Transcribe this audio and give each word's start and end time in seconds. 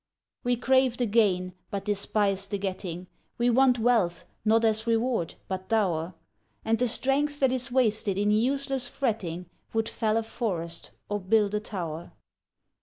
We 0.43 0.55
crave 0.55 0.97
the 0.97 1.05
gain, 1.05 1.53
but 1.69 1.85
despise 1.85 2.47
the 2.47 2.57
getting; 2.57 3.05
We 3.37 3.51
want 3.51 3.77
wealth 3.77 4.25
not 4.43 4.65
as 4.65 4.87
reward, 4.87 5.35
but 5.47 5.69
dower; 5.69 6.15
And 6.65 6.79
the 6.79 6.87
strength 6.87 7.39
that 7.39 7.51
is 7.51 7.71
wasted 7.71 8.17
in 8.17 8.31
useless 8.31 8.87
fretting 8.87 9.45
Would 9.73 9.87
fell 9.87 10.17
a 10.17 10.23
forest 10.23 10.89
or 11.07 11.19
build 11.19 11.53
a 11.53 11.59
tower. 11.59 12.13